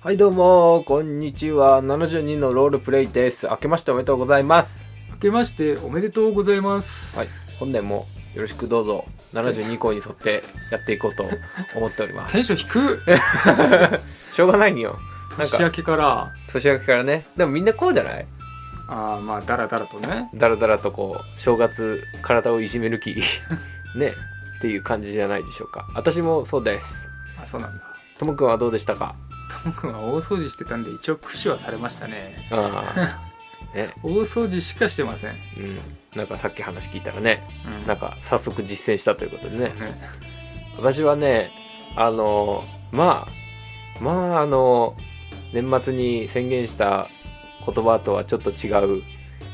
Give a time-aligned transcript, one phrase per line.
[0.00, 1.82] はいどうもこんにちは。
[1.82, 3.46] 72のロールプレイです。
[3.48, 4.78] 明けましておめでとうございます。
[5.10, 7.18] 明けましておめでとうございます。
[7.18, 7.28] はい
[7.58, 9.04] 本年もよろしくどうぞ。
[9.34, 10.42] 72項に沿って
[10.72, 11.24] やっていこうと
[11.76, 12.32] 思っております。
[12.32, 14.00] テンション低っ。
[14.32, 14.98] しょうがないんよ。
[15.38, 17.26] なんか年明けから、年明けからね。
[17.36, 18.26] でもみんなこうじゃない？
[18.88, 20.30] あーまあ、だらだらとね。
[20.34, 23.14] だらだらとこう正月体をいじめる気。
[23.96, 24.14] ね。
[24.58, 25.86] っていう感じじゃないでしょうか。
[25.94, 26.86] 私もそうです。
[27.42, 27.84] あ、そうなんだ。
[28.18, 29.14] ともくんはどうでしたか？
[29.62, 32.36] ともくんは大掃除してたんで、一応駆使はされましたね。
[32.50, 33.30] ああ。
[33.74, 35.30] ね大掃除しかしてません。
[35.30, 35.78] うん。
[36.16, 37.86] なんかさっき話聞いたらねうん。
[37.86, 39.68] なんか早速実践したということでね。
[39.68, 39.74] ね。
[40.76, 41.50] 私はね
[41.96, 43.28] あのま
[44.00, 44.96] あまああの
[45.52, 47.08] 年末に宣言した
[47.64, 49.02] 言葉とはちょっと違う、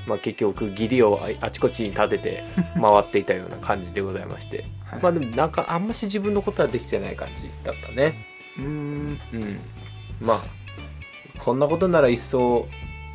[0.06, 2.44] まあ、結局義理をああちこちに立てて
[2.80, 4.64] 回っていたような感じでございまして。
[4.84, 5.02] はい。
[5.02, 8.14] まあでもなんかあんまし自分のことはできてない感じだったね。
[8.56, 9.20] うーん。
[9.34, 9.60] うん
[10.20, 12.66] まあこんなことなら一層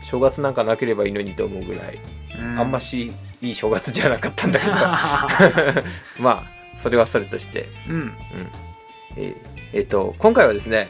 [0.09, 1.99] 正月なんかなければいいのにと思うぐらい、
[2.57, 4.71] あんましいい正月じゃなかったんだけど
[6.23, 7.95] まあそれはそれとしてうん。
[7.95, 8.13] うん
[9.17, 9.35] えー
[9.73, 10.89] えーと今回はですね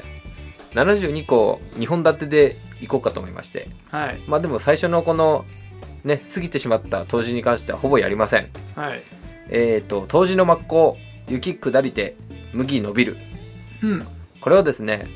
[0.73, 4.19] 72個2本立てでいこうかと思いましてはい。
[4.27, 5.45] まあでも最初のこの
[6.03, 9.03] ね過ぎてしまった冬至に関してはほぼやりませんはい。
[9.49, 12.15] えっ、と冬至の真っ向雪下りて
[12.53, 13.17] 麦伸びる
[13.83, 14.07] うん。
[14.39, 15.07] これはですね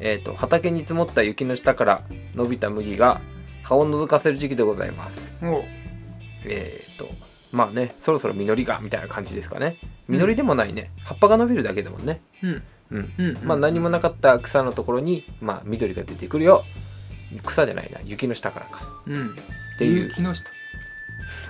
[0.00, 2.02] えー、と畑に積もった雪の下から
[2.34, 3.20] 伸びた麦が
[3.62, 5.18] 葉を覗かせる時期でございます。
[5.44, 5.64] お。
[6.44, 7.08] えっ、と
[7.52, 9.76] まあねそろそろ実りがみたいな感じですかね。
[10.08, 12.20] 実りでもないね、葉っぱが伸びるだけでもね。
[12.42, 12.62] うん。
[12.90, 13.12] うん。
[13.18, 13.38] うん。
[13.42, 16.62] まあ何もなかった草のところに、まあ、緑が出てくるよ。
[17.44, 18.00] 草じゃないな。
[18.04, 18.82] 雪の下からか。
[19.06, 19.30] うん。
[19.30, 20.08] っていう。
[20.08, 20.48] 雪の下。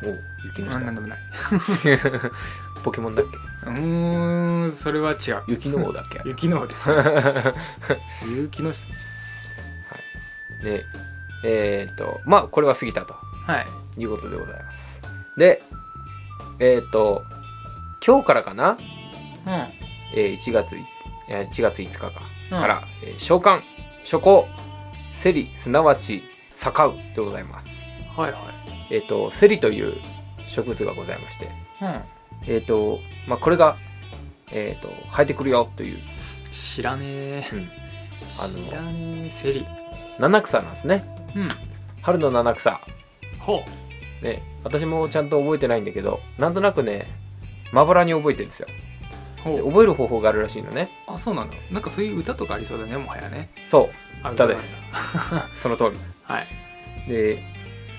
[0.03, 1.19] お雪のあ、なん下でもない。
[2.87, 3.37] ポケモンだっけ？
[3.69, 5.43] うーん、それは違う。
[5.49, 6.21] 雪の王だっけ？
[6.29, 6.89] 雪の方です。
[8.31, 8.81] 雪の下。
[10.63, 10.85] で
[11.45, 13.15] えっ、とまあこれは過ぎたと
[13.47, 13.61] は
[13.99, 14.01] い。
[14.01, 15.63] いうことでございますで
[16.61, 17.23] えっ、と
[18.07, 18.79] 今日からかな、うん。
[20.15, 20.85] えー1月い
[21.29, 22.11] えー1月5日か
[22.53, 23.61] うんから、えー召喚
[24.05, 24.47] 初行
[25.17, 26.23] セリすなわち
[26.55, 27.69] 盛うでございます
[28.17, 28.95] はいはい。
[28.95, 29.95] えっ、とセリという
[30.49, 31.49] 植物がございまして
[31.83, 32.01] うん。
[32.47, 33.77] えっ、とまあこれが
[34.53, 35.99] えっ、と生えてくるよという、
[36.53, 37.49] 知らねえ。
[37.53, 37.69] うん
[38.39, 39.31] あの知らねえ。
[39.33, 39.67] セリ。
[40.19, 41.05] 七草なんですね
[41.35, 41.49] うん。
[42.03, 42.81] 春の七草
[43.41, 43.63] ほ
[44.23, 44.25] う。
[44.25, 47.07] ね私もちゃんと覚えてないんだけどなんとなくね
[47.73, 48.69] まばらに覚えてるんですよ
[49.45, 49.57] ほう。
[49.57, 51.57] で覚える方法があるらしいのねあ、そうなんだ。
[51.71, 53.51] なんかそういう歌とかありそうだね、もはやね。
[53.71, 53.89] そう
[54.23, 54.75] あ歌です
[55.63, 55.91] その通り
[56.25, 56.47] はい。
[57.09, 57.43] で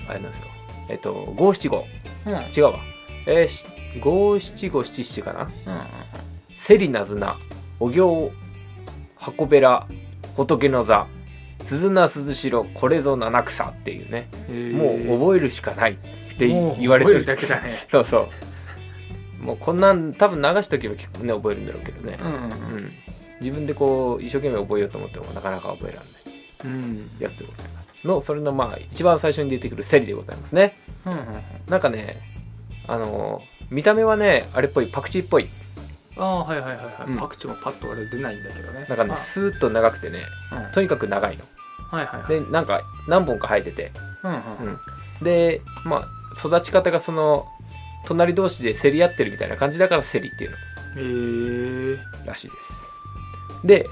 [0.08, 0.46] あれなんですよ
[0.88, 1.86] えっ、と五七五。
[2.26, 2.78] 違うわ
[3.26, 3.64] えーし
[4.00, 5.42] 五七五七七かな？
[5.42, 5.50] うん。
[6.58, 7.36] セリナズナ
[7.80, 8.32] お行
[9.16, 9.86] 箱べら
[10.36, 11.06] 仏の座
[11.64, 14.28] 鈴名鈴代これぞ七草っていうね
[14.74, 15.96] もう覚えるしかないっ
[16.38, 17.86] て言われてるだけだね。
[17.90, 18.28] そうそ
[19.40, 22.46] うもうこんなん多分流しとけば結構ね覚えるんだろうけどねうんうんう
[22.80, 22.92] ん、
[23.40, 26.04] 自分でこう一生懸命覚えようと思ってもなかなか覚えられない
[26.64, 26.72] うん。
[26.72, 27.10] うん。
[27.20, 31.18] やつでございますのそれのまあ一番最初に出てくるセリでございますねうんうん。
[31.68, 32.20] なんかね
[32.86, 35.48] あのー見た目はねあれっぽいパクチーっぽい
[36.16, 37.10] ああ、はいはいはいはい。
[37.10, 38.86] うんパクチーもパッとあれ出ないんだけどね。
[38.88, 41.44] なんかねあスーッと長くてねうんはいとにかく長いの
[41.90, 42.28] はいはい。
[42.28, 43.92] でなんか何本か生えてて、
[44.24, 44.38] うんうん。
[44.40, 46.08] うん、でまあ
[46.38, 47.46] 育ち方がその
[48.06, 50.50] 隣同士で競り合ってるみたいな感じだからセリっていう
[50.96, 52.20] ええ。
[52.24, 52.54] のらしいで
[53.60, 53.86] すで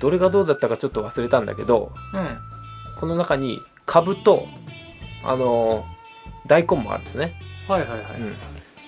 [0.00, 2.38] どれがどうだったかちょっと忘れたんだけどうん。
[3.00, 4.46] この中にカブと
[5.24, 5.96] あのー
[6.48, 7.34] 大根もあるんですね、
[7.66, 8.20] はいはいはい。
[8.20, 8.34] うん、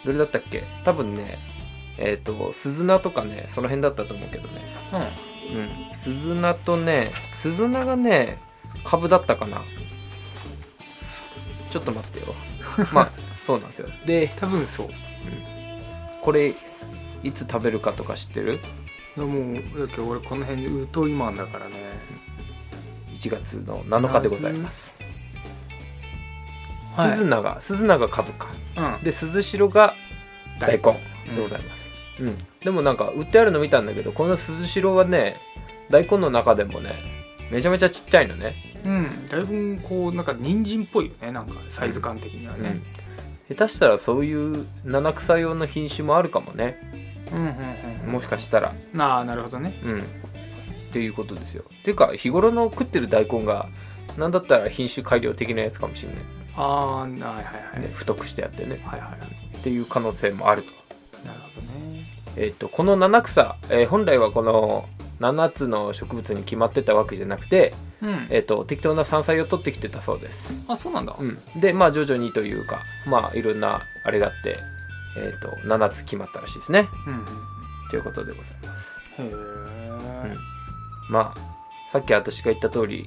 [0.08, 0.64] どれだったっけ？
[0.84, 1.38] 多分ね
[1.98, 4.62] えっ、と鈴菜とかねその辺だったと思うけどね。
[5.52, 5.58] うん。
[5.58, 5.68] うん。
[5.94, 7.10] 鈴菜とね
[7.42, 8.38] 鈴菜がね
[8.84, 9.62] カブだったかな。
[11.70, 12.34] ちょっと待ってよ。
[12.92, 13.10] まあ
[13.46, 13.88] そうなんですよ。
[14.06, 14.88] で多分そう。
[16.22, 16.54] これ
[17.22, 18.60] いつ食べるかとか知ってる？
[19.16, 19.54] いやもう、
[19.86, 21.74] だけど俺この辺で疎いマンだからね。
[23.14, 24.92] 1月の7日でございます
[27.00, 27.12] はい。
[27.12, 28.48] 鈴菜が鈴菜がカブか。
[28.76, 29.04] うん。
[29.04, 29.94] で鈴代が
[30.60, 31.82] 大根うんでございます、
[32.20, 32.38] うん。
[32.60, 35.36] でもなんか売ってあるの見たんだけどこの鈴代はね
[35.90, 36.94] 大根の中でもね
[37.50, 38.54] めちゃめちゃちっちゃいのね、
[38.84, 39.28] うん。
[39.28, 41.32] だいぶこう、なんか人参っぽいよね。
[41.32, 42.80] なんかサイズ感的にはね。
[43.48, 46.78] 下手したらそういう七草用の品種もあるかもね。
[47.32, 47.46] うんうん
[48.06, 48.12] うん。
[48.12, 48.74] もしかしたら。
[48.98, 49.80] ああ、なるほどね。
[49.82, 49.98] うん。
[49.98, 50.02] っ
[50.92, 51.64] ていうことですよ。
[51.80, 53.68] っていうか日頃の食ってる大根が
[54.18, 56.18] なんだったら品種改良的なやつかもしれない、
[56.58, 57.40] ああ、はいはいは
[57.76, 57.80] い。
[57.80, 58.82] ね、太くしてやってね。
[58.84, 59.56] はいはいはい。
[59.56, 60.62] っていう可能性もある
[61.22, 62.04] と,、なるほどね。
[62.36, 64.88] えっとこの七草、えー本来はこの
[65.20, 68.26] 7つの植物に決まってたわけじゃなくて、うん。
[68.30, 71.14] えっと適当な山菜を取ってきてたそうです、あそうなんだ。
[71.18, 74.58] うん、でまあ徐々にというかまあいろんなあれがあって、
[75.16, 76.88] えっと7つ決まったらしいですね。
[77.06, 77.24] うんうん。
[77.90, 79.00] ということでございます。
[79.18, 80.36] へえ
[81.10, 81.40] まあ
[81.92, 83.06] さっき私が言った通り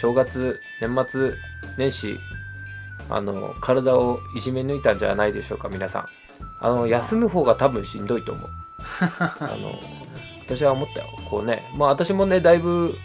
[0.00, 1.32] 正月年末
[1.76, 2.18] 年始
[3.08, 6.06] あの体をいじめ抜いたんじゃないでしょうか皆さん。
[6.60, 8.50] あの休む方が多分しんどいと思う。
[9.18, 9.74] あの
[10.44, 11.06] 私は思ったよ。
[11.28, 12.96] こうねまあ私もねだいぶ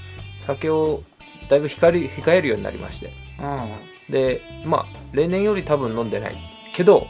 [0.45, 1.03] 酒を
[1.49, 3.11] だいぶ控える控えるようになりまして。
[3.39, 4.11] うん。
[4.11, 6.35] でまあ例年より多分飲んでない。
[6.73, 7.07] けど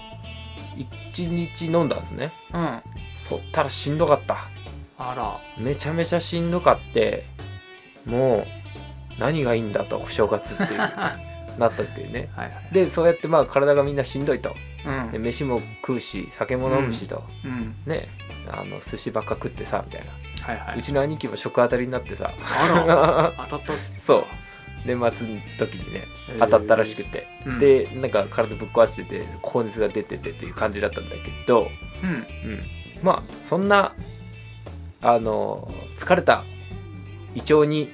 [1.13, 2.31] 1日飲んだんですね。
[2.53, 2.79] うん。
[3.17, 4.37] そったらしんどかった。
[4.97, 5.39] あら。
[5.57, 7.25] めちゃめちゃしんどかって
[8.05, 10.79] もう何がいいんだと正月っていう
[11.57, 12.29] なったっていうね。
[12.35, 12.73] はいはい。
[12.73, 14.55] でそうやってまあ体がみんなしんどいと。
[14.85, 15.11] うん。
[15.11, 17.75] で飯も食うし酒も飲むしと、うん。
[17.85, 18.07] ね。
[18.47, 20.11] あの寿司ばっか食ってさみたいな、
[20.45, 20.79] はいはい。
[20.79, 22.31] うちの兄貴も食当たりになってさ。
[22.33, 23.33] あら。
[23.49, 24.01] 当たった。
[24.05, 24.25] そう。
[24.85, 26.05] 年末の時にね
[26.39, 27.59] 当たったらしくて、うん。
[27.59, 31.69] でなんか体ぶっ壊してて高熱が出ててっていう感じだったんだけど、
[32.03, 32.09] うん。
[32.09, 32.13] う
[32.55, 32.63] ん、
[33.03, 33.93] まあそんな
[35.01, 36.43] あの疲れた
[37.35, 37.91] 胃腸に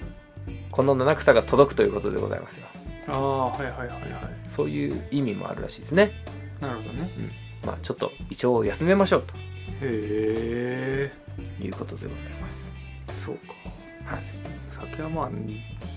[0.71, 2.67] この七草が届くということでございますよ
[3.07, 4.01] ああはいはいはいはい。
[4.49, 6.11] そういう意味もあるらしいですね。
[6.59, 7.09] なるほどね。
[7.65, 9.25] まあちょっと胃腸を休めましょうへ
[9.81, 11.11] え
[11.59, 13.25] ということでございます。
[13.25, 13.53] そうか。
[14.05, 14.21] はい。
[14.71, 15.29] 酒はまあ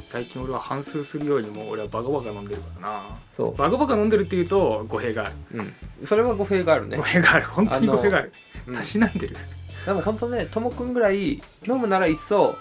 [0.07, 3.03] 最近俺は反数するようにもう俺はバカバカ飲んでるからな。
[3.37, 5.33] そバカバカ飲んでるっていうと語弊がある。
[5.55, 6.97] う、うん、それは語弊があるね。
[6.97, 7.47] 語、弊がある。
[7.47, 8.33] 本当に語弊がある。
[8.67, 9.37] うんたしなんでる。
[9.87, 12.57] でも本当ねともくんぐらい飲むなら一層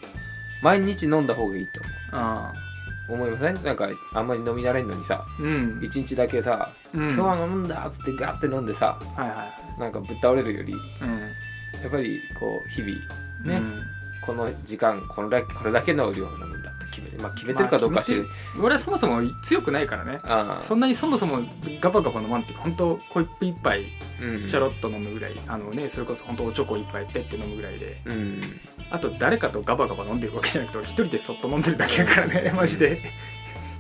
[0.64, 1.82] 毎日飲んだ方がいいと
[2.12, 2.69] ああ
[3.10, 5.80] 思いませんなんかあんまり飲み慣れんのにさうん。
[5.82, 9.46] 一日だけさ、うん今日は飲むんだっつってガーって飲んでさはいは
[9.78, 10.80] いなんかぶっ倒れるよりうん。
[11.82, 12.92] やっぱりこう日々
[13.46, 13.82] ね、うん。
[14.26, 16.59] この時間このだけこれだけの量を飲む
[16.90, 18.28] 決めてまあ決めてるかどうかは知る、
[18.62, 20.20] 俺はそもそも強くないからね。
[20.24, 20.64] ああ。
[20.64, 21.40] そんなにそもそも
[21.82, 23.86] ガバガバ飲まんっていうか本当コップ一杯
[24.22, 24.50] うん。
[24.50, 28.02] ちょろっと飲むぐらい、あのねそれこそ本当おちょこ一杯ペッて飲むぐらいで。
[28.06, 28.42] うん。
[28.92, 33.00] あと誰かとガバガバ飲んでるわけじゃなくて俺一人でそっと飲んでるだけやからねマジで。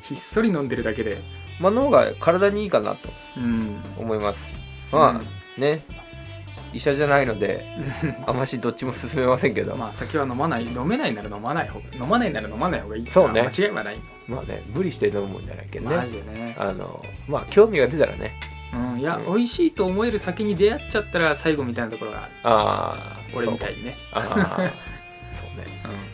[0.02, 1.18] ひっそり飲んでるだけで。
[1.60, 3.82] まあの方が体にいいかなとうん。
[3.98, 4.40] 思います。
[4.92, 5.84] まあ、ね
[6.74, 7.66] 医者じゃないので
[8.28, 13.42] あましどっちも勧めませんけど、まあ酒は飲まない飲めないなら飲まない方が飲まないなら飲まない方がいいそうね。
[13.42, 13.98] まあ間違いはない。
[14.28, 16.56] まあね無理して飲むもんじゃないけどマねジでね。
[16.60, 18.34] あのまあ興味が出たらね。
[18.74, 19.26] うんいや、うん。
[19.38, 22.32] 美味しいと思える酒に出会っちゃったら最後みたいなところがある。
[22.44, 23.96] ああ俺みたいにね。
[24.14, 24.56] そうああ
[25.34, 26.10] そうね。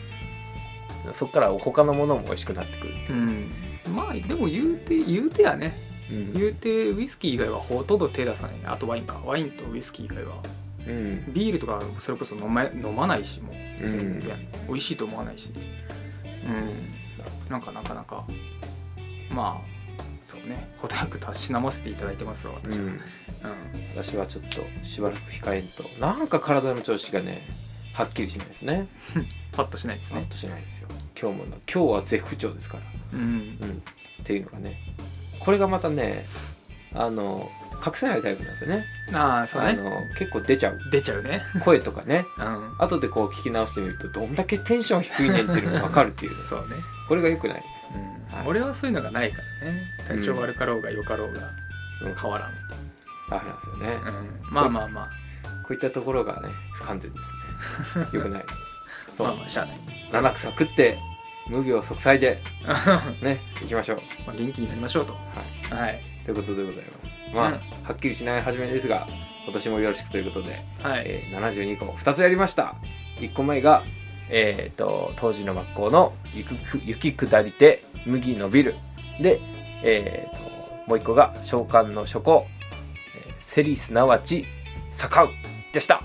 [1.12, 3.50] そっから他のものも美味しくなってくる、うん、
[3.86, 3.90] う。
[3.90, 5.72] ん、まあでも言うて言うてやね
[6.10, 6.32] うん。
[6.34, 8.62] 言うてウイスキー以外はほとんど手出さないね。
[8.66, 9.20] あとワインか。
[9.24, 10.36] ワインとウイスキー以外は。
[10.86, 11.32] うん。
[11.32, 13.84] ビールとかそれこそ飲ま飲まないしもう。
[13.84, 13.90] うん。
[13.90, 15.52] 全然、美味しいと思わないし。
[15.54, 17.50] うん。
[17.50, 18.26] なんかなかなか。
[19.30, 19.76] まあ
[20.24, 20.68] そうね。
[20.78, 23.00] 程よくたしなませていただいてますわ私は、ううんん。
[23.94, 25.84] 私はちょっとしばらく控えんと。
[26.00, 27.46] なんか体の調子がね
[27.92, 28.88] はっきりしないですね。
[29.52, 30.20] パッとしないですね。
[30.20, 30.88] パッとしないですよ。
[31.20, 32.82] 今日もな今日は絶不調ですから。
[33.14, 33.58] うん。
[33.60, 33.82] うん。
[34.22, 34.76] っていうのがね
[35.40, 36.26] これがまたね
[36.94, 37.48] あの
[37.84, 38.84] 隠せないタイプなんですよね。
[39.12, 39.68] ああそうね。
[39.70, 40.80] あの結構出ちゃう。
[40.90, 41.42] 出ちゃうね。
[41.64, 42.24] 声とかね。
[42.38, 42.74] うん。
[42.78, 46.36] 後でこう聞き直してみるとどんだけテンション低いねんっていうのが分かるっていうね。
[46.48, 46.76] そうね、
[47.08, 47.64] これが良くない、
[48.30, 48.36] うん。
[48.36, 48.46] はい。
[48.46, 49.86] 俺はそういうのがないからね。
[50.08, 51.40] 体調悪かろうが良かろうが
[52.02, 52.50] うん、変わらん、
[53.30, 54.00] ダメなんですよね、
[54.46, 55.08] うん、まあまあま
[55.62, 57.18] こういったところがね不完全で
[57.92, 58.06] すね。
[58.12, 58.42] 良くない。
[58.42, 58.52] あ
[59.16, 59.78] そうまあまあしゃあない。
[60.12, 60.98] 七草食って
[61.48, 62.74] 無病息災でま
[63.22, 64.00] ね行きましょう。
[64.26, 65.12] あ元気になりましょうと。
[65.12, 65.18] は
[65.72, 65.82] い。
[65.82, 66.02] はい。
[66.24, 67.34] ということでございます。
[67.34, 67.52] まあ、うん。
[67.54, 67.60] は
[67.92, 69.06] っきりしない初めですが
[69.44, 72.74] 今年もよろしくということで、はい、えー72個2つやりました。
[73.20, 73.82] 1個目が
[74.28, 78.74] えー、と当時の学校の雪雪下りて麦伸びる。
[79.20, 79.40] で、
[79.82, 82.46] えー、ともう1個が召喚の初稿、
[83.16, 84.44] えーセリすなわち
[84.98, 85.28] 盛う
[85.72, 86.02] でした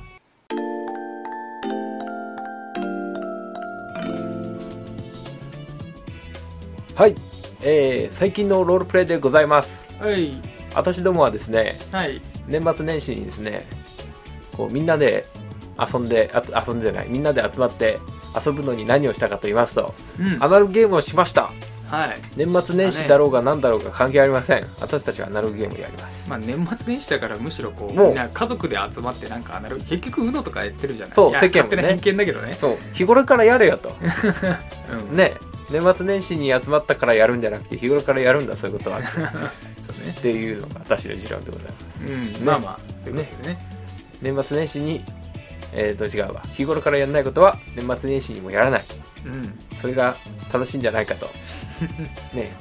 [6.95, 7.15] はい、
[7.61, 9.71] えー最近のロールプレイでございます。
[9.99, 10.39] はい。
[10.75, 12.21] 私どもはですねはい。
[12.47, 13.65] 年末年始にですね
[14.57, 15.25] こうみんなで
[15.79, 17.99] 遊んであ遊んでじゃないみんなで集まって
[18.45, 20.43] 遊ぶのに何をしたかと言いますとうん。
[20.43, 21.51] アナログゲームをしました。
[21.87, 22.15] はい。
[22.37, 24.65] 年末年始だろうが何だろうが関係ありません。
[24.79, 26.29] 私たちはアナログゲームをやります。
[26.29, 31.15] まあ年末年始だからむしろこうみんな家族で集まってなんかアナログ結局 UNO とかやってるじゃない。
[31.15, 31.83] そう世間もね。
[31.83, 32.53] 偏見だけどね。
[32.53, 32.77] そう。
[32.93, 33.91] 日頃からやれよと。
[35.09, 35.15] うん。
[35.15, 35.33] ね
[35.71, 38.99] 年末年始に集まったからやるんじゃなくて日頃からやるんだそういうことは。
[38.99, 39.31] っ そうね。
[40.21, 41.87] ていうのが私の持論でございます。
[42.39, 42.45] うん。
[42.45, 43.67] まあまあそういうことでね。
[44.21, 45.03] 年末年始に
[45.73, 46.41] えー、と違うわ。
[46.53, 48.83] 日頃からやらないことは年末年始にもやらない。
[49.25, 49.59] うん。
[49.81, 50.15] それが
[50.51, 51.29] 楽しいんじゃないかと。
[52.35, 52.51] ね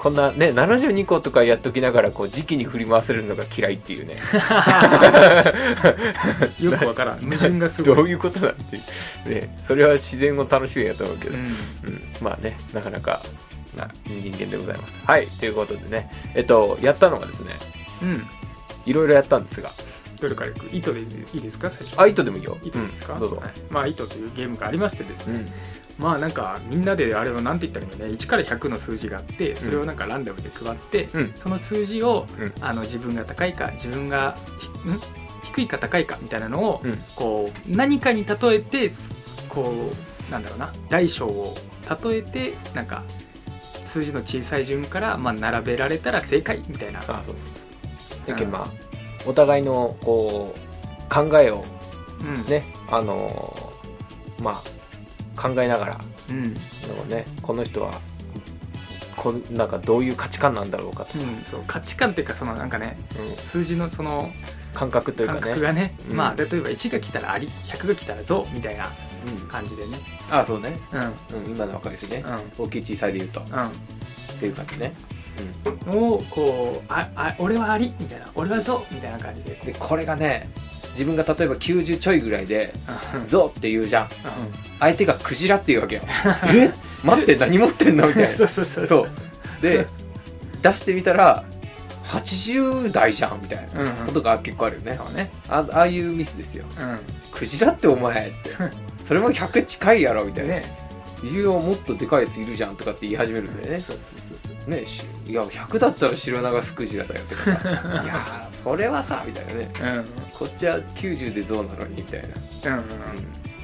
[0.00, 4.14] こんなね72個とかやっときながらこう時期に振り回せるのが嫌いっていうね。
[6.58, 7.18] よくわからん。
[7.20, 7.96] 矛盾がすごい。
[7.96, 8.78] どういうことなんてい
[9.26, 9.28] う。
[9.28, 11.42] ねそれは自然を楽しむやと思うけど、うん。
[11.42, 11.52] うん、
[12.22, 13.20] まあねなかなか
[13.76, 14.94] な人間でございます。
[15.04, 16.10] はいということでね。
[16.34, 17.50] えっとやったのがですね。
[18.02, 18.26] うん。
[18.86, 19.70] いろいろやったんですが
[20.20, 20.66] どれからいく？
[20.70, 21.06] 糸でいい
[21.40, 21.70] ですか？
[21.70, 22.00] 最初。
[22.00, 22.58] あ糸でもいいよ。
[22.62, 23.52] 糸ですか、うんどうぞ、はい。
[23.70, 25.44] まあ糸というゲームがありましてですね、
[25.98, 26.04] うん。
[26.04, 28.12] まあなんかみんなであれはなんて言ったらいいのね。
[28.12, 31.32] 1から100の数字があってそれをなんかランダムで配って、うん。
[31.34, 32.52] その数字を、うん。
[32.60, 34.36] あの自分が高いか自分が
[35.44, 36.96] 低いか高いかみたいなのを、うん。
[37.16, 38.90] こう何かに例えて
[39.48, 39.90] こ
[40.28, 40.72] うなんだろうな。
[40.88, 41.54] 大小を
[42.02, 43.02] 例えてなんか
[43.84, 47.00] 数字の小さい順から、まあ、並べられたら正解みたいな。
[47.00, 47.36] あそうそう
[48.28, 48.66] だけどまあ
[49.26, 51.64] お互いのこう考えを
[52.20, 52.44] うん。
[52.46, 56.00] ねあのーまあ考えながら
[56.30, 57.92] うん、うんのねこの人は
[59.16, 61.12] こんなんかどういう価値観なんだろうかと、
[61.50, 63.36] そう価値観っていうかそのなんかねうん。
[63.36, 64.30] 数字のその
[64.72, 66.16] 感覚というか感ね覚がねうん。
[66.16, 68.86] まあ例えば1が来たらあり100が来たらぞみたいな
[69.26, 69.48] うん。
[69.48, 69.98] 感じでね。
[70.30, 71.42] あそうね、うん。
[71.44, 72.24] うん、今の分かりですね。
[72.58, 72.64] うん。
[72.64, 73.40] 大きい小さいで言うと。
[73.40, 73.44] っ
[74.38, 75.18] ていう感じね、うん、
[75.92, 79.52] をこうああ俺はありみたいな俺はぞみたいな感じで。
[79.52, 80.48] うん、でこれがね
[80.92, 82.72] 自分が例えば90ちょいぐらいで
[83.14, 84.06] うん「ゾ」って言うじゃん。
[84.06, 84.08] う
[84.80, 86.02] 相手がクジラっていうわけよ。
[86.52, 86.70] え？
[87.04, 88.06] 待って何持ってんの？
[88.08, 88.28] みたいな。
[88.30, 89.08] そうそうそうそう。
[89.62, 89.86] で
[90.62, 91.44] 出してみたら
[92.06, 94.06] 80代じゃんみたいなうんうん。
[94.06, 94.98] ことが結構あるよね。
[95.02, 95.30] そうね。
[95.48, 96.64] あああいうミスですよ。
[96.80, 96.98] うん。
[97.30, 98.50] クジラってお前って。
[99.06, 100.62] それも100近いやろみたいな、ね
[101.22, 103.80] いやもっとでかいやついるじゃんとかって言い始めるんだよね。
[103.80, 104.70] そうそうそうそう。
[104.70, 109.72] ねしいや100だったら白長スクジラだよとかさいやーそれはさみたいなね。
[109.80, 109.88] うん。
[109.98, 110.04] うん
[110.40, 112.92] こっちは90でゾウなのにみたいな、うんうんうん、っ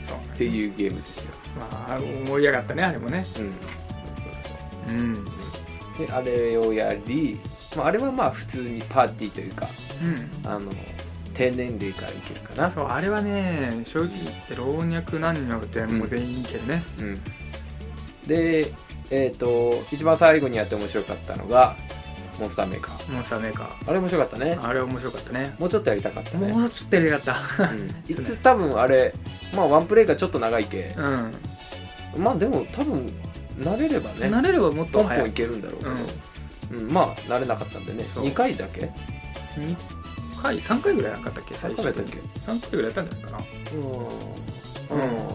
[0.06, 3.24] そうていうゲームですよ、まあ盛り上がったねあれもね。
[4.88, 5.24] うん、うん。
[5.24, 7.40] であれをやり、
[7.74, 9.66] まあ、あれはまあ普通にパーティーというか
[10.44, 10.50] うん。
[10.50, 10.70] あの
[11.32, 12.70] 低年齢からいけるかな。
[12.70, 16.82] そうあれはね正直言って老若男女ってもう全員いけるね。
[17.00, 17.20] うん、
[18.26, 18.72] で
[19.10, 21.76] えっ、と一番最後にやって面白かったのが
[22.40, 23.12] モンスターメーカー。
[23.12, 24.58] モンスターメーカあれ面白かったね。
[24.60, 25.54] ーあれ面白かったね。
[25.58, 26.52] もうちょっとやりたかったね。
[26.52, 27.72] もうちょっとやりたかった。
[27.72, 29.14] うん、 いつ多分あれ
[29.54, 32.22] まあワンプレイがちょっと長いけ、うん。
[32.22, 33.06] まあでも多分
[33.58, 35.24] 慣れればね慣れればもっと早い。
[35.24, 35.84] ンいけるんだろうけ
[36.76, 36.92] ど、うん。
[36.92, 38.04] まあ慣れなかったんでね。
[38.14, 38.24] そう。
[38.24, 38.90] 2回だけ
[39.56, 39.76] ？2
[40.42, 42.18] 回3回ぐらいなかったっけ最3回だっけ
[42.50, 43.44] ？3回ぐらいやったんじゃないかな？
[43.72, 45.00] うん。
[45.00, 45.18] うん、うん。
[45.20, 45.28] うん、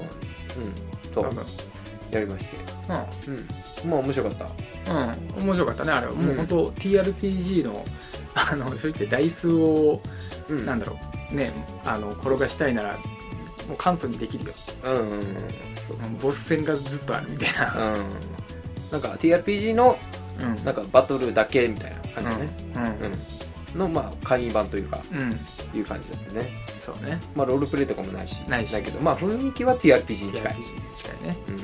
[1.13, 1.25] そう。
[2.12, 3.33] やりましてうん。
[3.85, 3.89] うん。
[3.89, 7.83] まあ面白かったうん、面白かったねあれは、もううん本当 TRPG の
[8.33, 10.01] あの正直ダイスを、
[10.50, 10.65] うん。
[10.65, 10.97] なんだろ
[11.31, 11.51] うね
[11.85, 12.97] あの転がしたいなら
[13.67, 14.53] もう簡素にできるよ。
[14.85, 15.11] うんうんうん。
[15.13, 15.21] うん
[16.21, 17.93] ボス戦がずっとあるみたいな。
[17.93, 18.03] うん。
[18.91, 19.97] なんか TRPG の
[20.41, 20.65] うん。
[20.65, 22.83] なんかバトルだけみたいな感じね、うん。
[22.83, 23.77] うん。
[23.77, 25.29] のまあ簡易版というかうん、うん、
[25.77, 26.50] いう感じだったね。
[26.83, 27.19] そうね。
[27.35, 28.41] まあロールプレイとかもないし。
[28.47, 28.71] ないし。
[28.71, 30.53] だけどまあ雰囲気は TRPG に近い。
[30.53, 30.65] TRPG に
[30.97, 31.38] 近いね。
[31.47, 31.55] うん、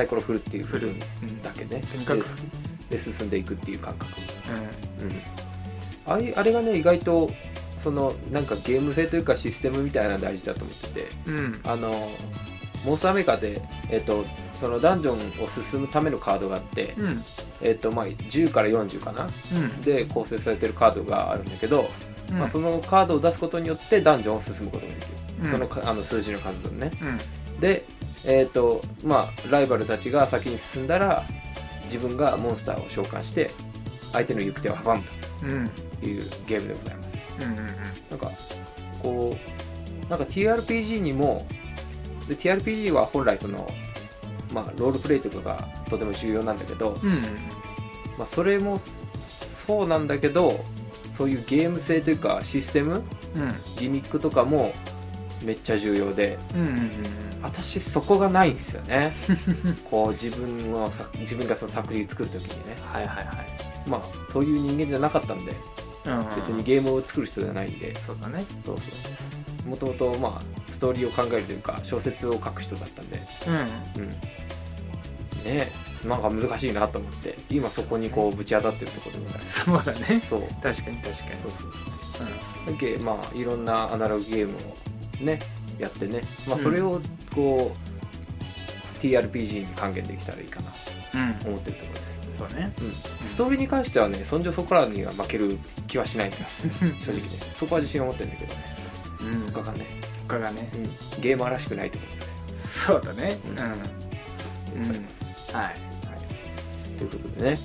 [0.00, 0.96] サイコロ振るっていう部フル、う分
[1.28, 1.82] ん、だけね。
[1.82, 2.24] とにかく、
[2.88, 4.12] でで進んでいくっていう感覚、
[4.98, 7.30] ううん、あれあれがね意外と
[7.78, 11.30] そのなんかゲーム性というかシステムみたいなの大事だと思ってて。
[11.30, 11.60] んうん。
[11.66, 12.10] あの
[12.84, 17.22] モンスターメーカーで、えっとそのダンジョンを進むためのカードがあって、うん。
[17.60, 19.24] えっとまあ、10から40かな。
[19.54, 19.80] うん。
[19.82, 21.90] で構成されてるカードがあるんだけど、
[22.30, 22.38] うん。
[22.38, 25.14] まあ、そのカードを出すことによってダンジョンを進むことができる、
[25.44, 25.52] うん。
[25.52, 26.90] そのかあの数字の数分ね。
[27.02, 27.60] うん。
[27.60, 27.84] で
[28.26, 31.24] えっ、とまあライバルたちが先に進んだら
[31.84, 33.50] 自分がモンスターを召喚して
[34.12, 35.02] 相手の行く手を阻む
[35.42, 35.68] うんうん。
[36.00, 37.10] というゲームでございます。
[37.40, 37.56] うん
[38.10, 38.30] なんか
[39.02, 39.36] こ
[40.06, 41.46] うなんか TRPG にも
[42.28, 43.66] で TRPG は本来その
[44.52, 45.56] まあロールプレイとかが
[45.88, 47.10] とても重要なんだけど、うん
[48.18, 48.80] まあ、それも
[49.66, 50.64] そうなんだけど
[51.16, 53.02] そういうゲーム性というかシステム
[53.36, 53.52] うん。
[53.78, 54.72] ギミックとかも
[55.44, 56.90] めっちゃ重要でうんうんうん
[57.42, 59.12] 私そこがないんですよね。
[59.90, 62.76] こう自分の作自分がその作品作る時にね。
[62.92, 63.26] はいはいはい。
[63.88, 65.56] まあそういう人間じゃなかったんで
[66.06, 67.94] うんうん別にゲームを作る必要じゃないんで。
[67.94, 68.44] そうだね。
[68.64, 68.82] そうそ
[69.66, 69.68] う。
[69.68, 73.22] もともとまあストーリーを考えるというか小説を書く人だったんで。
[73.46, 74.10] うんうん。
[74.10, 74.16] ね
[75.44, 75.72] え。
[76.06, 79.64] なんか難しいなと思って今そこにこうぶち当たってるところでございます。
[79.64, 80.22] そうだね。
[80.28, 80.40] そう。
[80.40, 81.00] 確かに確かに。
[81.00, 81.12] そう
[81.50, 82.72] そう。
[82.72, 85.38] だけまあいろんなアナログゲームをね
[85.80, 87.00] やってね、まあ、うんそれを
[87.34, 90.70] こう、TRPG に還元できたらいいかな。
[91.28, 91.34] うん。
[91.34, 92.00] と思ってるところで
[92.32, 92.72] す、そうね。
[92.80, 96.44] うん、ストーリーに関してはねそんじょそこらには負ける気はしないんだよ
[97.04, 97.28] 正直ね。
[97.56, 98.60] そこは自信を持ってるんだけどね。
[99.20, 99.52] うん。
[99.52, 99.86] 他がね。
[100.28, 100.70] 他がね。
[100.74, 100.78] う
[101.18, 102.10] ん、ゲーマーらしくないと思う
[102.68, 103.38] そうだね。
[103.46, 103.58] うん。
[103.58, 103.72] うん、うん、
[105.54, 105.74] はい。
[106.98, 107.58] ということでね。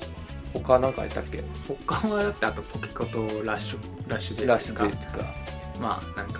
[0.53, 1.43] 他なんかやったっけ？
[1.85, 5.25] 他はだってあとポケコとラッシュラッシュデーラッシュかデーとか。
[5.81, 6.39] まあなんか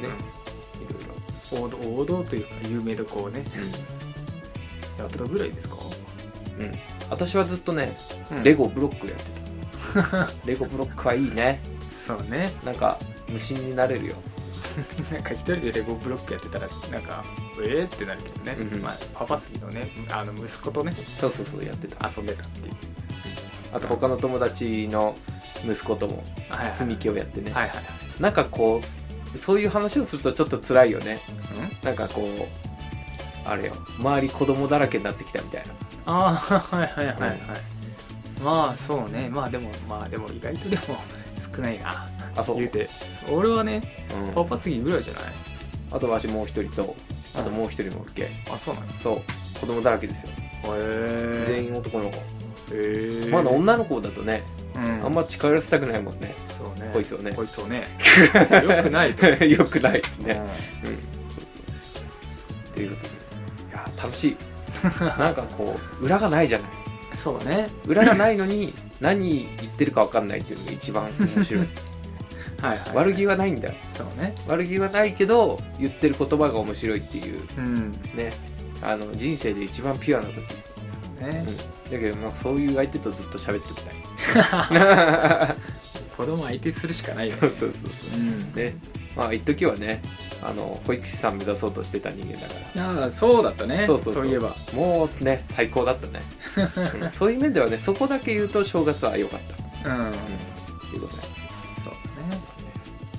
[0.00, 0.08] ね、
[1.52, 3.44] 王道王道というか有名どこをね。
[4.98, 5.76] ろやったぐらいですか、
[6.58, 6.72] うん、うん、
[7.10, 7.96] 私はずっとね
[8.30, 8.42] うん。
[8.42, 11.60] レゴブロックやってた、 レゴブロックはいいね。
[12.06, 12.52] そうね。
[12.64, 12.98] なんか
[13.28, 14.14] 無心になれるよ。
[15.10, 17.24] なんか一人でレゴブロックやってたらなんか
[17.64, 20.92] えーってなるけどね、うんまあ、パパスギのねあの息子とね。
[21.18, 22.10] そうそうそうやってた。
[22.14, 22.74] 遊んでたっていう。
[23.72, 25.14] あと他の友達の
[25.64, 28.22] 息子ともはいはい積み木をやってね、はいはい。
[28.22, 29.05] なんかこう
[29.36, 31.18] そういう話をするとちょっと辛いよね。
[31.82, 33.72] なんかこうあれよ。
[33.98, 35.72] 周り子供だらけになってきたみたいな。
[36.06, 37.40] ああはいはいはいはい、
[38.42, 39.28] まあそうね。
[39.28, 40.82] まあでもまあでも意外とでも
[41.54, 42.08] 少ないな。
[42.36, 42.88] あそう、言うて。
[43.30, 43.80] 俺はね
[44.14, 44.34] うん。
[44.34, 45.22] パパスギぐらいじゃない？
[45.92, 46.94] あとわしもう一人と
[47.34, 48.90] あともう一人も受けあそうなんや。
[49.00, 49.20] そう。
[49.60, 50.28] 子供だらけですよ。
[50.76, 52.16] へ全員男の子。
[52.16, 52.20] へ
[52.72, 54.42] えまだ女の子だとね
[54.76, 55.06] うん。
[55.06, 56.34] あんま近寄らせたくないもんね。
[56.46, 56.90] そうね。
[56.92, 57.32] こいつをね。
[57.32, 57.84] こいつをね。
[58.76, 59.26] よくないと。
[59.44, 60.40] よくないね。
[60.84, 60.90] うん。
[60.90, 60.98] うん。
[61.24, 61.44] そう
[62.30, 63.08] そうっていうことで。
[63.08, 64.36] いや楽しい。
[65.00, 66.68] なんかこう裏がないじゃない。
[67.16, 67.66] そうね。
[67.86, 71.66] 裏がないのに何言ってるか分かんないっていうのが一番面白い。
[72.60, 73.74] はいはい悪気はないんだよ。
[73.94, 74.34] そうね。
[74.48, 77.40] 悪気はないけど言ってる言葉が面白いっていう。
[77.58, 77.92] うん。
[78.14, 78.30] ね。
[78.82, 80.36] あの人生で一番ピュアな時、
[81.20, 81.44] ね。
[81.46, 81.56] うん、
[81.90, 85.56] だけど、まあ、そういう相手とずっと喋っておきたい。
[86.16, 87.40] 子供相手するしかないよね。
[87.40, 87.70] そうそう
[88.10, 88.22] そうう。
[88.22, 88.54] ん。
[88.54, 88.74] ね。
[89.14, 90.02] まあ一時はね
[90.42, 93.02] あの保育士さん目指そうとしてた人間だから。
[93.02, 93.84] ああそうだったね。
[93.86, 94.26] そうそうそう。
[94.26, 94.54] いえば。
[94.74, 96.20] もうね最高だったね、
[97.02, 97.12] うん。
[97.12, 99.40] そういう面ではねそこだけ言うと正月は良かっ
[99.82, 100.00] た、うん。
[100.00, 101.22] うん、っていうことね。
[101.84, 101.92] そう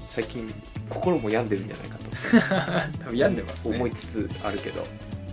[0.10, 0.54] 最近
[0.90, 3.76] 心も病んでるんじゃないかだね 多分病んでますとね。
[3.76, 4.84] 思いつつあるけど、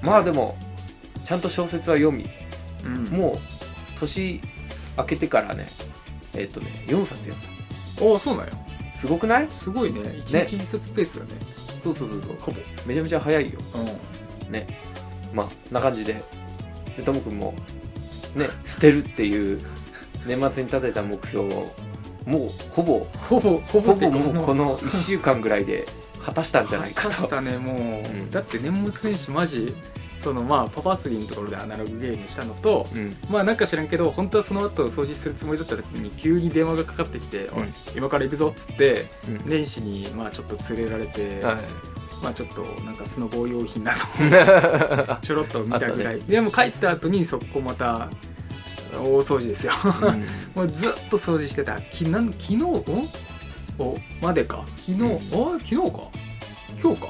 [0.02, 0.56] まあでも
[1.24, 2.28] ちゃんと小説は読み
[2.84, 3.04] うん。
[3.18, 3.38] もう
[4.00, 4.40] 年
[4.96, 5.66] 明けてからね
[6.36, 7.46] えっ、とね4冊読んだ
[8.00, 8.52] おおそうなんよ
[8.94, 9.48] すごくない？
[9.50, 10.00] すごいね。
[10.18, 11.32] 一日一冊ペースだね。
[11.82, 12.36] そうそうそうそう。
[12.40, 12.58] ほぼ。
[12.86, 13.58] めちゃめちゃ早いよ。
[14.48, 14.66] うね。
[15.32, 16.22] まあな感じで。
[16.96, 17.54] でともくんも
[18.34, 19.58] ね捨てるっていう
[20.26, 21.72] 年末に立てた目標を
[22.24, 24.44] もうほぼんほぼほぼほぼもう。
[24.46, 25.84] この1週間ぐらいで
[26.24, 27.10] 果たしたんじゃないかと。
[27.10, 27.76] 果たしたねもう、
[28.14, 28.30] ん。
[28.30, 29.74] だって年末年始マジ
[30.24, 33.14] そのまあパパスリーのところでアナログゲームしたのとうん。
[33.30, 37.74] まあなんか知らんけど本当はその後掃除するつもりだった時に急に電話がかかってきて「うん。
[37.94, 39.40] 今から行くぞ」っつってうん。
[39.44, 41.56] 年始にまあちょっと連れられて、はい。
[42.22, 48.08] まあちょっとなんかスノボー用品などあ ちょろっと見たぐらあい、でも帰った後にそこまた
[48.94, 49.74] 大掃除ですよ。
[50.02, 50.26] うん。
[50.56, 51.78] もうずっと掃除してた。
[51.80, 52.82] きなん昨日お
[53.78, 54.64] おまでか。
[54.66, 55.14] 昨日、うん。
[55.16, 55.18] あ
[55.58, 56.08] 昨日か。
[56.82, 57.06] 今日か。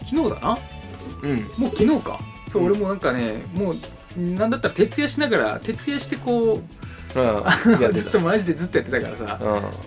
[0.00, 0.50] 昨日だな。
[0.50, 0.79] うん
[1.58, 2.18] もう昨日か。
[2.48, 3.76] そう、うん俺もなんかねもう
[4.20, 7.92] なんだったら徹夜しながら徹夜してこううん。
[7.92, 8.10] ずった。
[8.10, 9.38] とマジでずっとやってたからさ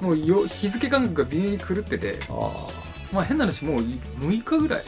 [0.01, 0.07] うん。
[0.07, 2.67] もうよ日付感覚が微妙に狂っててあ
[3.11, 4.83] まあ変な話もう6日ぐらい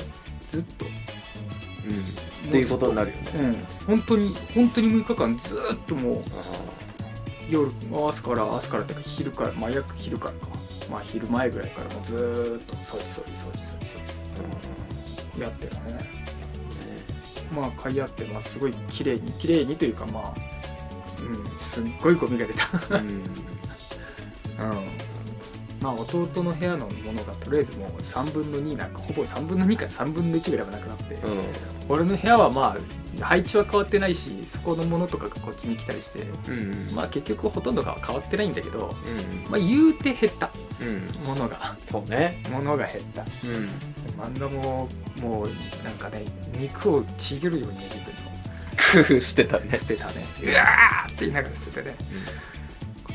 [0.49, 0.85] ずっと。
[0.85, 2.49] うん。
[2.49, 3.23] っていうことになるよね。
[3.87, 3.97] うん。
[3.97, 6.21] 本当に本当に6日間ずっともうあ
[7.49, 10.55] 夜朝から朝からっていうか昼からまあ約昼からか。
[10.89, 13.59] まあ昼前ぐらいからもうずーっと掃除掃除掃除
[14.35, 15.97] 掃除やってたね
[17.55, 20.33] まあ買い合ってまあすごい綺麗に綺麗にというかまあ
[21.23, 22.97] うんすっごいゴミが出た。
[22.97, 23.09] うん。
[23.09, 23.25] うん。
[25.81, 31.43] まあ弟の部屋のものがとりあえずもう3分の2なんかほぼ3分の2から3分の1ぐらいはなくなって、うん。
[31.89, 32.75] 俺の部屋はま
[33.21, 39.51] あ配置は変わってないしそこのものとかがこっちに来たりしてうんまあ結局ほとんどが変わってないんだけどうん。
[39.51, 40.49] まあ言うて減った。
[40.81, 41.07] うん。
[41.25, 41.75] ものが。
[41.91, 42.41] そうね。
[42.49, 43.21] ものが減った。
[43.21, 43.69] うん
[44.17, 44.87] 漫画も
[45.21, 45.47] もう
[45.83, 46.23] なんかね
[46.57, 50.13] 肉をちぎるようにね自分の捨てたね捨てたね。
[50.43, 51.95] うわーって言いながら捨ててね。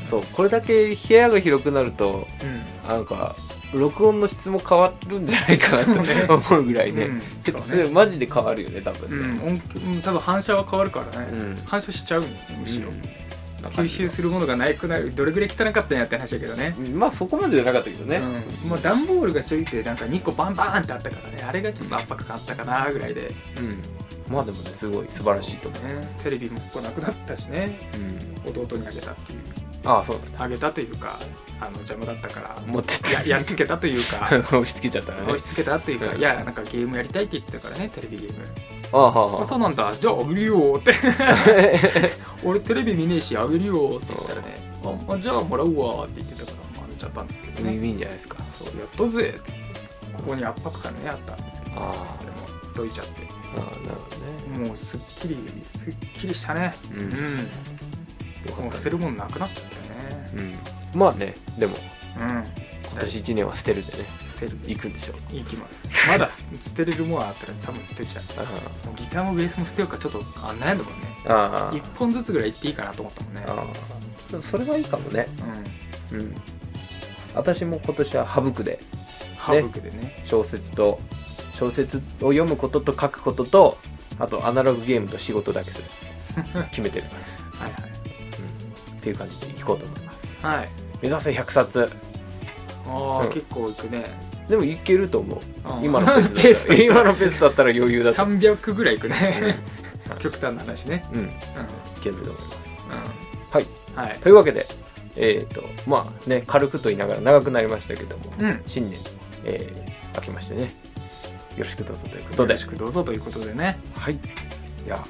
[0.09, 2.27] そうこれだけ部屋が広くなると
[2.85, 3.35] うなんか
[3.73, 6.27] 録音の質も変わるんじゃないかなそうね。
[6.27, 7.17] と思うぐらいん、ね、うん。
[7.17, 7.25] ね。
[7.93, 10.01] マジで変わるよね多う分ね、うん。
[10.01, 11.55] 多分反射は変わるからね、うん。
[11.65, 12.23] 反射しちゃう
[12.59, 13.01] むしろ、うん
[13.69, 16.75] 吸収するものがなくなるどれぐらい汚かったんやって話だけどね。
[16.93, 18.21] まあそこまでじゃなかったけどね、
[18.63, 21.43] うん、まあ段ボールが正直なんか2個バンバーンってあったからね。
[21.43, 24.33] あれがちょっと圧迫感あったかなぐらいで、うん。
[24.33, 27.77] まあでもねすごい素晴らしいと思う、ね、テレビもここなくなったしね。
[28.45, 29.39] うん、弟にあげたっていう。
[29.83, 31.17] ああそうだあげたというか
[31.59, 32.55] あの邪魔だったから。
[32.65, 33.13] 持ってって。
[33.13, 34.29] ややっつけたというか。
[34.47, 35.27] 押し付けちゃったらね。
[35.27, 36.07] 押し付けたというか。
[36.07, 36.19] うん。
[36.19, 38.45] いやなんかゲームやりたいって言ってたからねテレビゲーム
[38.93, 39.93] あそうなんだ。
[39.95, 40.93] じゃああげるよって。
[42.43, 44.55] 俺テレビ見ねえしあげるよって言ったらね
[45.07, 47.77] ああじゃあもらうわって言ってたからまああげちゃったんですけどね。
[47.77, 49.61] ウィンじゃないですかそうやったぜっつって。
[50.17, 51.79] ここに圧迫感ねあったんですけど。
[51.79, 52.37] あそれも
[52.75, 53.27] どいちゃって。
[53.55, 54.67] あなるほどね。
[54.67, 56.73] もうすっきりすっきりしたね。
[56.93, 57.01] うん。
[57.01, 57.09] うん。
[58.65, 60.55] もう捨てるもんなくなっちゃったね。
[60.93, 60.99] うん。
[60.99, 61.75] まあねでも。
[62.19, 62.29] うん。
[62.91, 64.05] 今年1年は捨てるでね
[64.41, 65.37] 捨てる行くんでしょう。
[65.37, 65.87] いきます。
[66.07, 66.29] まだ
[66.61, 68.23] 捨てれるものあったら多分捨てちゃう。
[68.37, 69.97] あもうギターもベースも捨てようか。
[69.97, 70.21] ちょっとあ
[70.53, 71.15] 悩んだもんね。
[71.27, 71.75] ああ。
[71.75, 73.41] 一本ずつぐらいいっていいかなと思ったもんね。
[74.31, 75.27] でもそれはいいかもね。
[76.11, 76.21] うん。
[76.21, 76.35] うん。
[77.35, 78.79] 私も今年は省くで。
[79.37, 80.23] ハーブクでね。
[80.25, 80.99] 小説と
[81.53, 82.01] 小説を
[82.31, 83.77] 読むことと書くことと
[84.19, 85.83] あとアナログゲームと仕事だけする。
[86.71, 87.05] 決めてる。
[87.53, 87.91] はいはい。
[88.89, 90.45] うん、っていう感じでいこうと思います。
[90.45, 90.69] はい。
[91.01, 91.85] 目指せ100冊。
[92.87, 93.33] ああ、うん。
[93.33, 94.03] 結構いくね
[94.51, 95.39] でもいけると思う。
[95.77, 96.79] うん今のペースだ ペースったら。
[96.83, 98.21] 今のペースだったら余裕だと。
[98.23, 99.11] 思う300ぐらいいくうん。
[99.11, 99.57] ね
[100.19, 101.03] 極端な話ね。
[101.13, 101.29] うん、いうん。
[102.01, 102.59] けると思います。
[102.87, 103.59] うん。
[103.59, 104.07] はい。
[104.07, 104.67] はいというわけで
[105.17, 108.61] えっ、とまあね軽くと言いながら長くなりましたけども、うん。
[108.67, 108.99] 新年、
[109.45, 110.63] えー明けましてね。
[110.63, 110.67] よ
[111.63, 112.53] ろしくどうぞということで。
[112.53, 113.79] よろしくどうぞということでね。
[113.97, 114.19] はい。
[114.85, 115.03] じゃあ、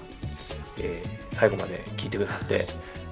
[0.79, 2.67] えー最後まで聞いてくださって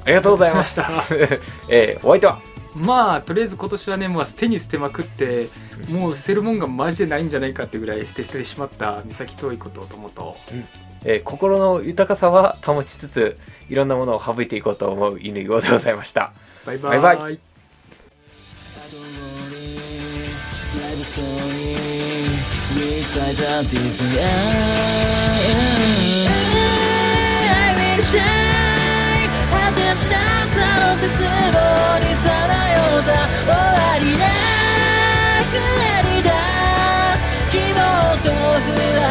[0.05, 0.87] ありがとうございました、
[1.69, 2.41] えーお相手は
[2.75, 5.47] まあとりあえず今年はねもう捨てに捨てまくって
[5.89, 9.97] もう捨てるもんがマジでないんじゃないかってぐらい捨て捨ててしまった三崎遠いことと。
[9.97, 10.35] もと
[11.05, 13.37] えー心の豊かさは保ちつつ
[13.69, 16.33] いろんなものを省いていこうと思う犬語でございました。
[16.65, 16.99] バイバイ。
[16.99, 17.39] バイバイ。
[28.01, 28.68] Shine
[29.99, 30.15] しな
[30.47, 31.27] さの絶望
[31.99, 34.23] にさまよった終わりな
[35.43, 37.27] くなり出す。
[37.51, 39.03] 希望と不安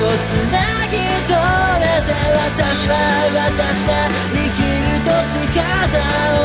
[0.00, 0.56] をつな
[0.88, 0.96] ぎ
[1.28, 2.96] 止めて私は
[3.44, 5.60] 私だ生きると力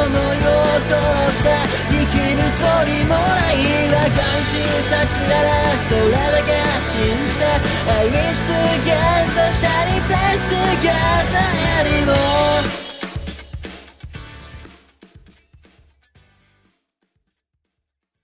[0.03, 1.55] 思いを殺して
[1.87, 4.19] 生きるつもりもないわ感
[4.51, 4.99] じ幸
[5.31, 6.51] ならそれだけ
[6.91, 7.47] 信じて
[7.87, 8.91] 愛し続け
[9.31, 11.39] そしてリプレイスがさ
[11.79, 12.11] えにも